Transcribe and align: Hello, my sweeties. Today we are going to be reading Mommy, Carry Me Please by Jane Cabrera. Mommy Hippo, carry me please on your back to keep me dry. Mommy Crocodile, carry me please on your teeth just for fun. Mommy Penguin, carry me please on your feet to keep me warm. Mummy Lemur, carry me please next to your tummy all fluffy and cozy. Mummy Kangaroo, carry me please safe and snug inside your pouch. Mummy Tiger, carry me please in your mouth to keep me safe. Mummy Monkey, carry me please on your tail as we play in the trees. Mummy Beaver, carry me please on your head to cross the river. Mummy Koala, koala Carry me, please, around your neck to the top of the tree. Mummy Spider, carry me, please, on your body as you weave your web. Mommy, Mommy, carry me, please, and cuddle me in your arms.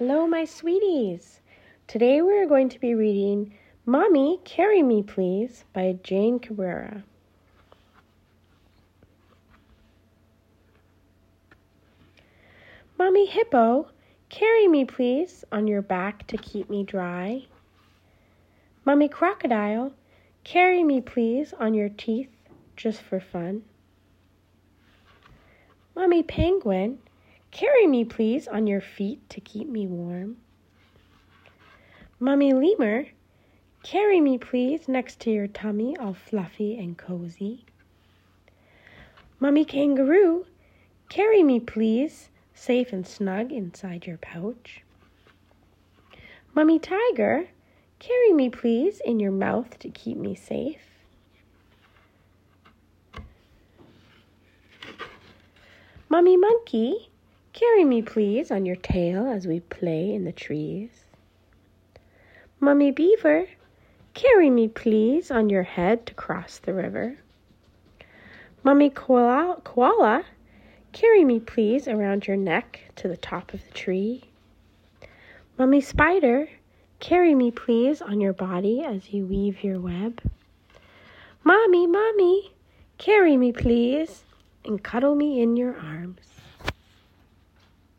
Hello, 0.00 0.26
my 0.26 0.46
sweeties. 0.46 1.40
Today 1.86 2.22
we 2.22 2.32
are 2.38 2.46
going 2.46 2.70
to 2.70 2.80
be 2.80 2.94
reading 2.94 3.52
Mommy, 3.84 4.40
Carry 4.46 4.82
Me 4.82 5.02
Please 5.02 5.66
by 5.74 5.98
Jane 6.02 6.38
Cabrera. 6.38 7.04
Mommy 12.98 13.26
Hippo, 13.26 13.88
carry 14.30 14.66
me 14.68 14.86
please 14.86 15.44
on 15.52 15.66
your 15.66 15.82
back 15.82 16.26
to 16.28 16.38
keep 16.38 16.70
me 16.70 16.82
dry. 16.82 17.44
Mommy 18.86 19.06
Crocodile, 19.06 19.92
carry 20.44 20.82
me 20.82 21.02
please 21.02 21.52
on 21.60 21.74
your 21.74 21.90
teeth 21.90 22.30
just 22.74 23.02
for 23.02 23.20
fun. 23.20 23.64
Mommy 25.94 26.22
Penguin, 26.22 27.00
carry 27.50 27.86
me 27.86 28.04
please 28.04 28.48
on 28.48 28.66
your 28.66 28.80
feet 28.80 29.28
to 29.30 29.40
keep 29.40 29.68
me 29.68 29.86
warm. 29.86 30.36
Mummy 32.18 32.52
Lemur, 32.52 33.06
carry 33.82 34.20
me 34.20 34.38
please 34.38 34.88
next 34.88 35.20
to 35.20 35.30
your 35.30 35.46
tummy 35.46 35.96
all 35.96 36.14
fluffy 36.14 36.78
and 36.78 36.96
cozy. 36.96 37.64
Mummy 39.38 39.64
Kangaroo, 39.64 40.46
carry 41.08 41.42
me 41.42 41.60
please 41.60 42.28
safe 42.54 42.92
and 42.92 43.06
snug 43.06 43.52
inside 43.52 44.06
your 44.06 44.18
pouch. 44.18 44.82
Mummy 46.54 46.78
Tiger, 46.78 47.48
carry 47.98 48.32
me 48.32 48.50
please 48.50 49.00
in 49.04 49.18
your 49.18 49.32
mouth 49.32 49.78
to 49.78 49.88
keep 49.88 50.16
me 50.18 50.34
safe. 50.34 50.82
Mummy 56.08 56.36
Monkey, 56.36 57.09
carry 57.52 57.84
me 57.84 58.02
please 58.02 58.50
on 58.50 58.66
your 58.66 58.76
tail 58.76 59.26
as 59.26 59.46
we 59.46 59.60
play 59.60 60.14
in 60.14 60.24
the 60.24 60.32
trees. 60.32 60.90
Mummy 62.58 62.90
Beaver, 62.90 63.46
carry 64.14 64.50
me 64.50 64.68
please 64.68 65.30
on 65.30 65.48
your 65.48 65.62
head 65.62 66.06
to 66.06 66.14
cross 66.14 66.58
the 66.58 66.74
river. 66.74 67.18
Mummy 68.62 68.90
Koala, 68.90 69.60
koala 69.64 70.24
Carry 70.92 71.24
me, 71.24 71.38
please, 71.38 71.86
around 71.86 72.26
your 72.26 72.36
neck 72.36 72.80
to 72.96 73.06
the 73.06 73.16
top 73.16 73.54
of 73.54 73.64
the 73.64 73.72
tree. 73.72 74.24
Mummy 75.56 75.80
Spider, 75.80 76.48
carry 76.98 77.34
me, 77.34 77.52
please, 77.52 78.02
on 78.02 78.20
your 78.20 78.32
body 78.32 78.82
as 78.82 79.12
you 79.12 79.24
weave 79.24 79.62
your 79.62 79.78
web. 79.78 80.20
Mommy, 81.44 81.86
Mommy, 81.86 82.52
carry 82.98 83.36
me, 83.36 83.52
please, 83.52 84.24
and 84.64 84.82
cuddle 84.82 85.14
me 85.14 85.40
in 85.40 85.56
your 85.56 85.78
arms. 85.78 86.29